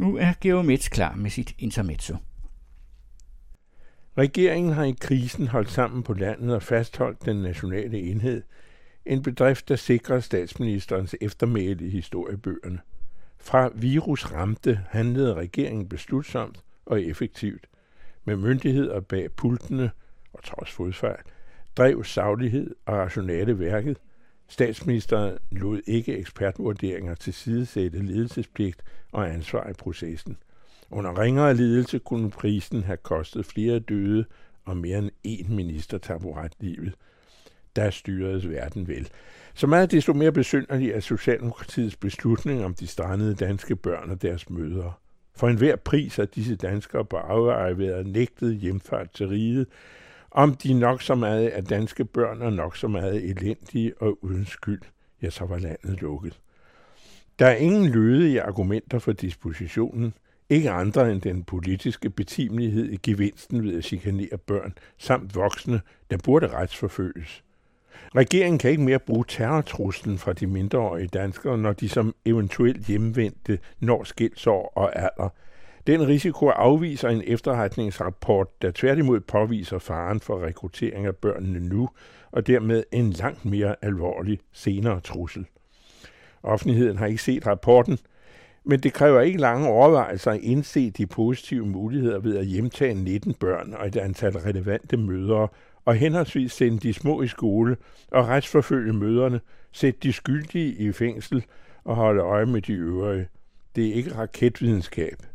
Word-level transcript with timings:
Nu 0.00 0.16
er 0.16 0.32
Geomets 0.40 0.88
klar 0.88 1.14
med 1.14 1.30
sit 1.30 1.54
intermezzo. 1.58 2.16
Regeringen 4.18 4.72
har 4.72 4.84
i 4.84 4.94
krisen 5.00 5.48
holdt 5.48 5.70
sammen 5.70 6.02
på 6.02 6.12
landet 6.12 6.54
og 6.54 6.62
fastholdt 6.62 7.24
den 7.24 7.36
nationale 7.36 7.98
enhed. 7.98 8.42
En 9.06 9.22
bedrift, 9.22 9.68
der 9.68 9.76
sikrer 9.76 10.20
statsministerens 10.20 11.14
eftermæle 11.20 11.86
i 11.86 11.90
historiebøgerne. 11.90 12.80
Fra 13.38 13.70
virus 13.74 14.32
ramte 14.32 14.80
handlede 14.88 15.34
regeringen 15.34 15.88
beslutsomt 15.88 16.64
og 16.86 17.02
effektivt. 17.02 17.66
Med 18.24 18.36
myndigheder 18.36 19.00
bag 19.00 19.32
pultene 19.32 19.90
og 20.32 20.44
trods 20.44 20.70
fodfejl, 20.70 21.22
drev 21.76 22.04
saglighed 22.04 22.74
og 22.86 22.94
rationale 22.94 23.58
værket. 23.58 23.98
Statsministeren 24.50 25.38
lod 25.50 25.80
ikke 25.86 26.18
ekspertvurderinger 26.18 27.14
til 27.14 27.34
sidesætte 27.34 27.98
ledelsespligt 27.98 28.82
og 29.12 29.30
ansvar 29.30 29.70
i 29.70 29.72
processen. 29.72 30.36
Under 30.90 31.18
ringere 31.20 31.54
ledelse 31.54 31.98
kunne 31.98 32.30
prisen 32.30 32.82
have 32.82 32.96
kostet 32.96 33.46
flere 33.46 33.78
døde 33.78 34.24
og 34.64 34.76
mere 34.76 34.98
end 34.98 35.10
én 35.26 35.54
minister 35.54 35.98
taburet 35.98 36.52
livet. 36.60 36.94
Der 37.76 37.90
styredes 37.90 38.48
verden 38.48 38.88
vel. 38.88 39.08
Så 39.54 39.66
meget 39.66 39.90
desto 39.90 40.12
mere 40.12 40.32
besynderlig 40.32 40.90
er 40.90 41.00
Socialdemokratiets 41.00 41.96
beslutning 41.96 42.64
om 42.64 42.74
de 42.74 42.86
strandede 42.86 43.34
danske 43.34 43.76
børn 43.76 44.10
og 44.10 44.22
deres 44.22 44.50
mødre. 44.50 44.92
For 45.34 45.48
enhver 45.48 45.76
pris 45.76 46.16
har 46.16 46.24
disse 46.24 46.56
danskere 46.56 47.04
på 47.04 47.16
afveje 47.16 47.78
været 47.78 48.06
nægtet 48.06 48.56
hjemfart 48.56 49.10
til 49.10 49.28
riget, 49.28 49.66
om 50.30 50.54
de 50.54 50.74
nok 50.74 51.02
så 51.02 51.14
meget 51.14 51.48
af 51.48 51.64
danske 51.64 52.04
børn 52.04 52.42
og 52.42 52.52
nok 52.52 52.76
så 52.76 52.88
meget 52.88 53.30
elendige 53.30 53.92
og 54.00 54.24
uden 54.24 54.46
skyld, 54.46 54.82
ja, 55.22 55.30
så 55.30 55.44
var 55.44 55.58
landet 55.58 56.00
lukket. 56.00 56.40
Der 57.38 57.46
er 57.46 57.56
ingen 57.56 57.88
lødige 57.88 58.42
argumenter 58.42 58.98
for 58.98 59.12
dispositionen, 59.12 60.14
ikke 60.48 60.70
andre 60.70 61.12
end 61.12 61.20
den 61.20 61.44
politiske 61.44 62.10
betimelighed 62.10 62.90
i 62.90 62.96
gevinsten 62.96 63.64
ved 63.64 63.78
at 63.78 63.84
chikanere 63.84 64.38
børn, 64.46 64.74
samt 64.98 65.34
voksne, 65.34 65.80
der 66.10 66.16
burde 66.24 66.48
retsforfølges. 66.48 67.44
Regeringen 68.16 68.58
kan 68.58 68.70
ikke 68.70 68.82
mere 68.82 68.98
bruge 68.98 69.24
terrortruslen 69.28 70.18
fra 70.18 70.32
de 70.32 70.46
mindreårige 70.46 71.06
danskere, 71.06 71.58
når 71.58 71.72
de 71.72 71.88
som 71.88 72.14
eventuelt 72.24 72.86
hjemvendte 72.86 73.58
når 73.80 74.04
skilsår 74.04 74.72
og 74.76 74.98
alder. 74.98 75.28
Den 75.90 76.08
risiko 76.08 76.48
afviser 76.48 77.08
en 77.08 77.22
efterretningsrapport, 77.26 78.62
der 78.62 78.70
tværtimod 78.74 79.20
påviser 79.20 79.78
faren 79.78 80.20
for 80.20 80.44
rekruttering 80.44 81.06
af 81.06 81.16
børnene 81.16 81.60
nu, 81.68 81.88
og 82.30 82.46
dermed 82.46 82.84
en 82.92 83.10
langt 83.10 83.44
mere 83.44 83.76
alvorlig 83.82 84.38
senere 84.52 85.00
trussel. 85.00 85.46
Offentligheden 86.42 86.98
har 86.98 87.06
ikke 87.06 87.22
set 87.22 87.46
rapporten, 87.46 87.98
men 88.64 88.80
det 88.80 88.92
kræver 88.92 89.20
ikke 89.20 89.40
lange 89.40 89.68
overvejelser 89.68 90.30
at 90.30 90.40
indse 90.40 90.90
de 90.90 91.06
positive 91.06 91.66
muligheder 91.66 92.18
ved 92.18 92.36
at 92.36 92.46
hjemtage 92.46 92.94
19 92.94 93.34
børn 93.34 93.74
og 93.74 93.86
et 93.86 93.96
antal 93.96 94.32
relevante 94.32 94.96
mødre, 94.96 95.48
og 95.84 95.94
henholdsvis 95.94 96.52
sende 96.52 96.78
de 96.78 96.92
små 96.92 97.22
i 97.22 97.28
skole 97.28 97.76
og 98.10 98.28
retsforfølge 98.28 98.92
møderne, 98.92 99.40
sætte 99.72 100.00
de 100.02 100.12
skyldige 100.12 100.74
i 100.74 100.92
fængsel 100.92 101.44
og 101.84 101.96
holde 101.96 102.22
øje 102.22 102.46
med 102.46 102.62
de 102.62 102.72
øvrige. 102.72 103.28
Det 103.76 103.86
er 103.88 103.94
ikke 103.94 104.14
raketvidenskab. 104.14 105.29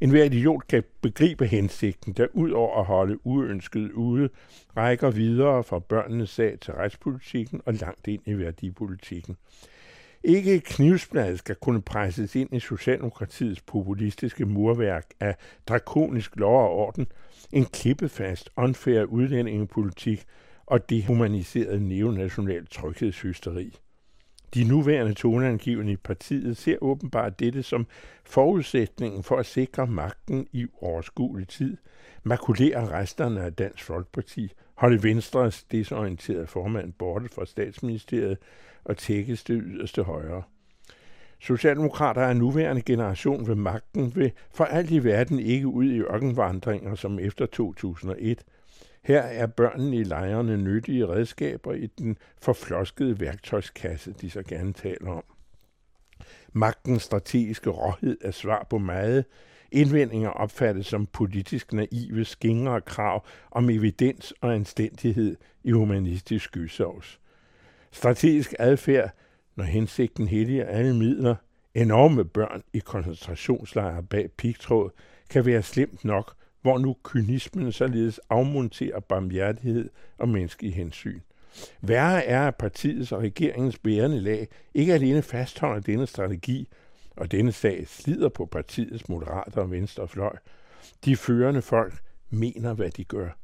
En 0.00 0.10
hver 0.10 0.24
idiot 0.24 0.66
kan 0.68 0.84
begribe 1.00 1.46
hensigten, 1.46 2.12
der 2.12 2.26
ud 2.32 2.50
over 2.50 2.78
at 2.78 2.84
holde 2.84 3.26
uønsket 3.26 3.92
ude, 3.92 4.28
rækker 4.76 5.10
videre 5.10 5.64
fra 5.64 5.78
børnenes 5.78 6.30
sag 6.30 6.58
til 6.60 6.74
retspolitikken 6.74 7.60
og 7.66 7.74
langt 7.74 8.08
ind 8.08 8.22
i 8.26 8.38
værdipolitikken. 8.38 9.36
Ikke 10.24 10.54
et 10.54 10.64
knivsblad 10.64 11.36
skal 11.36 11.54
kunne 11.54 11.82
presses 11.82 12.36
ind 12.36 12.54
i 12.54 12.60
Socialdemokratiets 12.60 13.60
populistiske 13.60 14.46
murværk 14.46 15.06
af 15.20 15.36
drakonisk 15.68 16.36
lov 16.36 16.62
og 16.62 16.70
orden, 16.70 17.06
en 17.52 17.64
klippefast, 17.64 18.50
unfair 18.56 19.04
udlændingepolitik 19.04 20.24
og 20.66 20.90
dehumaniseret 20.90 21.82
neonational 21.82 22.66
tryghedshysteri. 22.66 23.76
De 24.54 24.64
nuværende 24.64 25.14
toneangivende 25.14 25.92
i 25.92 25.96
partiet 25.96 26.56
ser 26.56 26.76
åbenbart 26.80 27.40
dette 27.40 27.62
som 27.62 27.86
forudsætningen 28.24 29.22
for 29.22 29.36
at 29.36 29.46
sikre 29.46 29.86
magten 29.86 30.46
i 30.52 30.66
overskuelig 30.80 31.48
tid, 31.48 31.76
makulere 32.22 32.88
resterne 32.90 33.40
af 33.40 33.52
Dansk 33.52 33.84
Folkeparti, 33.84 34.52
holde 34.74 35.02
Venstres 35.02 35.62
desorienterede 35.62 36.46
formand 36.46 36.92
borte 36.92 37.28
fra 37.28 37.46
statsministeriet 37.46 38.38
og 38.84 38.96
tækkes 38.96 39.44
det 39.44 39.62
yderste 39.64 40.02
højre. 40.02 40.42
Socialdemokrater 41.40 42.22
er 42.22 42.32
nuværende 42.32 42.82
generation 42.82 43.46
ved 43.46 43.54
magten 43.54 44.16
vil 44.16 44.32
for 44.50 44.64
alt 44.64 44.90
i 44.90 45.04
verden 45.04 45.38
ikke 45.38 45.66
ud 45.66 45.84
i 45.84 46.00
ørkenvandringer 46.00 46.94
som 46.94 47.18
efter 47.18 47.46
2001. 47.46 48.44
Her 49.02 49.20
er 49.20 49.46
børnene 49.46 49.96
i 49.96 50.04
lejrene 50.04 50.56
nyttige 50.56 51.08
redskaber 51.08 51.72
i 51.72 51.86
den 51.86 52.16
forfloskede 52.42 53.20
værktøjskasse, 53.20 54.12
de 54.12 54.30
så 54.30 54.42
gerne 54.42 54.72
taler 54.72 55.10
om. 55.10 55.24
Magtens 56.52 57.02
strategiske 57.02 57.70
råhed 57.70 58.18
er 58.20 58.30
svar 58.30 58.66
på 58.70 58.78
meget. 58.78 59.24
Indvendinger 59.72 60.30
opfattes 60.30 60.86
som 60.86 61.06
politisk 61.06 61.72
naive 61.72 62.24
skingre 62.24 62.80
krav 62.80 63.26
om 63.50 63.70
evidens 63.70 64.34
og 64.40 64.54
anstændighed 64.54 65.36
i 65.64 65.70
humanistisk 65.70 66.44
skysovs. 66.44 67.20
Strategisk 67.90 68.54
adfærd, 68.58 69.10
når 69.56 69.64
hensigten 69.64 70.28
helliger 70.28 70.66
alle 70.66 70.96
midler, 70.96 71.34
enorme 71.74 72.24
børn 72.24 72.62
i 72.72 72.78
koncentrationslejre 72.78 74.02
bag 74.02 74.30
pigtråd, 74.30 74.90
kan 75.30 75.46
være 75.46 75.62
slemt 75.62 76.04
nok, 76.04 76.34
hvor 76.62 76.78
nu 76.78 76.96
kynismen 77.04 77.72
således 77.72 78.20
afmonterer 78.30 79.00
barmhjertighed 79.00 79.90
og 80.18 80.28
menneskelig 80.28 80.74
hensyn. 80.74 81.20
Værre 81.80 82.24
er, 82.24 82.48
at 82.48 82.56
partiets 82.56 83.12
og 83.12 83.22
regeringens 83.22 83.78
bærende 83.78 84.20
lag 84.20 84.48
ikke 84.74 84.94
alene 84.94 85.22
fastholder 85.22 85.80
denne 85.80 86.06
strategi, 86.06 86.68
og 87.16 87.32
denne 87.32 87.52
sag 87.52 87.88
slider 87.88 88.28
på 88.28 88.46
partiets 88.46 89.08
moderater 89.08 89.60
og 89.60 89.70
venstre 89.70 90.08
fløj. 90.08 90.36
De 91.04 91.16
førende 91.16 91.62
folk 91.62 91.94
mener, 92.30 92.74
hvad 92.74 92.90
de 92.90 93.04
gør. 93.04 93.39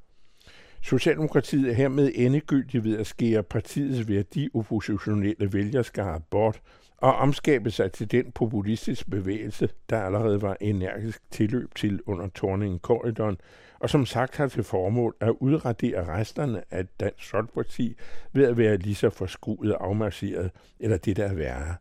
Socialdemokratiet 0.83 1.71
er 1.71 1.75
hermed 1.75 2.13
endegyldigt 2.15 2.85
ved 2.85 2.99
at 2.99 3.07
skære 3.07 3.43
partiets 3.43 4.09
værdioppositionelle 4.09 5.53
vælgerskare 5.53 6.21
bort 6.31 6.61
og 6.97 7.15
omskabe 7.17 7.71
sig 7.71 7.93
til 7.93 8.11
den 8.11 8.33
populistiske 8.33 9.11
bevægelse, 9.11 9.69
der 9.91 10.03
allerede 10.03 10.43
var 10.43 10.57
energisk 10.61 11.23
tilløb 11.31 11.75
til 11.75 12.01
under 12.07 12.29
Torningen 12.29 12.79
korridoren, 12.79 13.37
og 13.81 13.91
som 13.91 14.07
sagt 14.07 14.37
har 14.37 14.49
til 14.49 14.63
formål 14.63 15.17
at 15.21 15.35
udradere 15.41 16.07
resterne 16.07 16.63
af 16.71 16.87
Dansk 17.01 17.31
Folkeparti 17.31 17.97
ved 18.33 18.45
at 18.45 18.57
være 18.57 18.77
lige 18.77 18.95
så 18.95 19.11
forskruet 19.11 19.75
og 19.75 19.87
afmarseret, 19.87 20.51
eller 20.81 20.97
det 20.97 21.17
der 21.17 21.25
er 21.25 21.35
værre. 21.35 21.75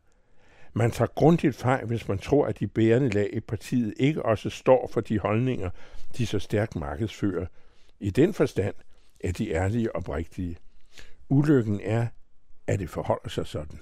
Man 0.73 0.91
tager 0.91 1.09
grundigt 1.15 1.55
fejl, 1.55 1.85
hvis 1.85 2.07
man 2.07 2.17
tror, 2.17 2.45
at 2.45 2.59
de 2.59 2.67
bærende 2.67 3.09
lag 3.09 3.29
i 3.33 3.39
partiet 3.39 3.93
ikke 3.97 4.25
også 4.25 4.49
står 4.49 4.89
for 4.93 5.01
de 5.01 5.19
holdninger, 5.19 5.69
de 6.17 6.25
så 6.25 6.39
stærkt 6.39 6.75
markedsfører. 6.75 7.45
I 7.99 8.09
den 8.09 8.33
forstand 8.33 8.75
er 9.19 9.31
de 9.31 9.51
ærlige 9.51 9.95
og 9.95 9.99
oprigtige. 9.99 10.57
Ulykken 11.29 11.79
er, 11.83 12.07
at 12.67 12.79
det 12.79 12.89
forholder 12.89 13.29
sig 13.29 13.47
sådan. 13.47 13.79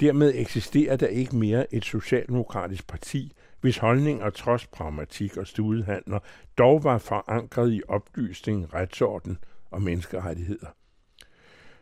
Dermed 0.00 0.32
eksisterer 0.34 0.96
der 0.96 1.06
ikke 1.06 1.36
mere 1.36 1.74
et 1.74 1.84
socialdemokratisk 1.84 2.86
parti, 2.86 3.32
hvis 3.60 3.78
holdninger 3.78 4.30
trods 4.30 4.66
pragmatik 4.66 5.36
og 5.36 5.46
studehandler 5.46 6.18
dog 6.58 6.84
var 6.84 6.98
forankret 6.98 7.72
i 7.72 7.82
oplysning, 7.88 8.74
retsorden 8.74 9.38
og 9.70 9.82
menneskerettigheder. 9.82 10.66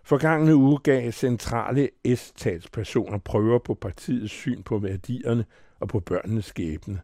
Forgangene 0.03 0.56
uge 0.56 0.78
gav 0.78 1.12
centrale 1.12 1.88
S-talspersoner 2.14 3.19
prøver 3.19 3.58
på 3.58 3.75
partiets 3.75 4.32
syn 4.32 4.62
på 4.62 4.78
værdierne 4.78 5.44
og 5.81 5.88
på 5.88 6.00
børnenes 6.00 6.44
skæbne. 6.44 7.00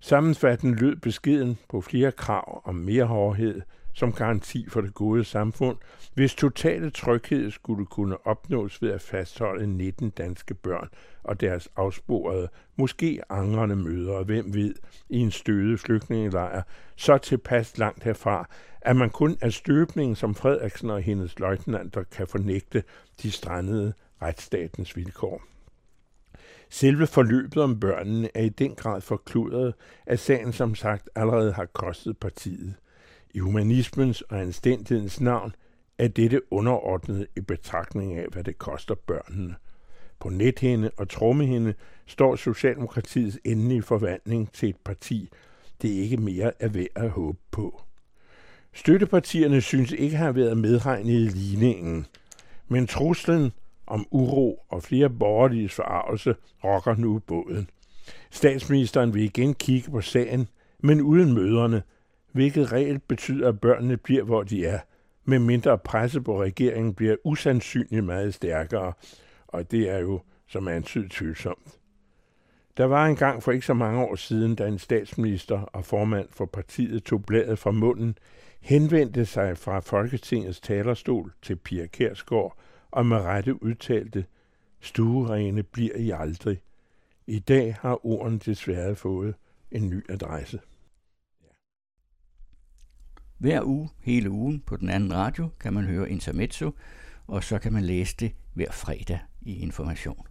Sammenfattende 0.00 0.78
lød 0.78 0.96
beskeden 0.96 1.58
på 1.68 1.80
flere 1.80 2.12
krav 2.12 2.62
om 2.64 2.74
mere 2.74 3.04
hårdhed, 3.04 3.60
som 3.92 4.12
garanti 4.12 4.66
for 4.68 4.80
det 4.80 4.94
gode 4.94 5.24
samfund, 5.24 5.76
hvis 6.14 6.34
totale 6.34 6.90
tryghed 6.90 7.50
skulle 7.50 7.86
kunne 7.86 8.26
opnås 8.26 8.82
ved 8.82 8.90
at 8.90 9.00
fastholde 9.00 9.66
19 9.66 10.10
danske 10.10 10.54
børn 10.54 10.88
og 11.22 11.40
deres 11.40 11.68
afsporede, 11.76 12.48
måske 12.76 13.20
angrende 13.28 13.76
mødre, 13.76 14.22
hvem 14.22 14.54
ved, 14.54 14.74
i 15.08 15.18
en 15.18 15.30
støde 15.30 15.78
flygtningelejr, 15.78 16.62
så 16.96 17.18
tilpas 17.18 17.78
langt 17.78 18.04
herfra, 18.04 18.48
at 18.80 18.96
man 18.96 19.10
kun 19.10 19.36
er 19.40 19.50
støbningen 19.50 20.16
som 20.16 20.34
Frederiksen 20.34 20.90
og 20.90 21.02
hendes 21.02 21.38
løjtnanter 21.38 22.02
kan 22.02 22.26
fornægte 22.26 22.82
de 23.22 23.30
strandede 23.30 23.92
retsstatens 24.22 24.96
vilkår. 24.96 25.42
Selve 26.70 27.06
forløbet 27.06 27.62
om 27.62 27.80
børnene 27.80 28.28
er 28.34 28.42
i 28.42 28.48
den 28.48 28.74
grad 28.74 29.00
forkludret, 29.00 29.74
at 30.06 30.18
sagen 30.18 30.52
som 30.52 30.74
sagt 30.74 31.10
allerede 31.14 31.52
har 31.52 31.66
kostet 31.66 32.18
partiet. 32.18 32.74
I 33.34 33.38
humanismens 33.38 34.20
og 34.20 34.40
anstændighedens 34.40 35.20
navn 35.20 35.54
er 35.98 36.08
dette 36.08 36.52
underordnet 36.52 37.26
i 37.36 37.40
betragtning 37.40 38.18
af, 38.18 38.26
hvad 38.32 38.44
det 38.44 38.58
koster 38.58 38.94
børnene. 38.94 39.54
På 40.20 40.28
nethænde 40.28 40.90
og 40.96 41.08
trommehænde 41.08 41.74
står 42.06 42.36
Socialdemokratiets 42.36 43.38
endelige 43.44 43.82
forvandling 43.82 44.52
til 44.52 44.68
et 44.68 44.76
parti, 44.84 45.28
det 45.82 45.88
ikke 45.88 46.16
mere 46.16 46.52
er 46.62 46.68
værd 46.68 46.86
at 46.94 47.10
håbe 47.10 47.38
på. 47.50 47.82
Støttepartierne 48.72 49.60
synes 49.60 49.92
ikke 49.92 50.16
har 50.16 50.32
været 50.32 50.58
medregnet 50.58 51.12
i 51.12 51.28
ligningen, 51.28 52.06
men 52.68 52.86
truslen 52.86 53.52
om 53.86 54.06
uro 54.10 54.64
og 54.68 54.82
flere 54.82 55.10
borgerlige 55.10 55.68
forarvelse 55.68 56.34
rokker 56.64 56.94
nu 56.94 57.18
båden. 57.18 57.70
Statsministeren 58.30 59.14
vil 59.14 59.22
igen 59.22 59.54
kigge 59.54 59.90
på 59.90 60.00
sagen, 60.00 60.48
men 60.80 61.00
uden 61.00 61.34
møderne, 61.34 61.82
hvilket 62.32 62.72
reelt 62.72 63.08
betyder, 63.08 63.48
at 63.48 63.60
børnene 63.60 63.96
bliver, 63.96 64.22
hvor 64.22 64.42
de 64.42 64.66
er, 64.66 64.78
med 65.24 65.38
mindre 65.38 65.78
presse 65.78 66.20
på 66.20 66.42
regeringen 66.42 66.94
bliver 66.94 67.16
usandsynligt 67.24 68.04
meget 68.04 68.34
stærkere, 68.34 68.92
og 69.48 69.70
det 69.70 69.90
er 69.90 69.98
jo 69.98 70.20
som 70.46 70.68
antydet 70.68 71.10
tvivlsomt. 71.10 71.78
Der 72.76 72.84
var 72.84 73.06
en 73.06 73.16
gang 73.16 73.42
for 73.42 73.52
ikke 73.52 73.66
så 73.66 73.74
mange 73.74 74.00
år 74.00 74.14
siden, 74.14 74.54
da 74.54 74.66
en 74.66 74.78
statsminister 74.78 75.60
og 75.60 75.84
formand 75.84 76.28
for 76.30 76.46
partiet 76.46 77.04
tog 77.04 77.24
bladet 77.24 77.58
fra 77.58 77.70
munden, 77.70 78.18
henvendte 78.60 79.26
sig 79.26 79.58
fra 79.58 79.80
Folketingets 79.80 80.60
talerstol 80.60 81.32
til 81.42 81.56
Pia 81.56 81.86
Kærsgaard 81.86 82.58
og 82.90 83.06
med 83.06 83.16
rette 83.16 83.62
udtalte, 83.62 84.24
stuerene 84.80 85.62
bliver 85.62 85.96
I 85.96 86.10
aldrig. 86.10 86.62
I 87.26 87.38
dag 87.38 87.76
har 87.80 88.06
ordene 88.06 88.38
desværre 88.38 88.96
fået 88.96 89.34
en 89.70 89.90
ny 89.90 90.10
adresse. 90.10 90.60
Hver 93.42 93.62
uge, 93.64 93.88
hele 94.00 94.30
ugen, 94.30 94.60
på 94.66 94.76
den 94.76 94.88
anden 94.88 95.14
radio, 95.14 95.48
kan 95.60 95.72
man 95.72 95.84
høre 95.84 96.10
Intermezzo, 96.10 96.70
og 97.26 97.44
så 97.44 97.58
kan 97.58 97.72
man 97.72 97.84
læse 97.84 98.16
det 98.16 98.32
hver 98.54 98.70
fredag 98.70 99.18
i 99.40 99.56
Information. 99.56 100.26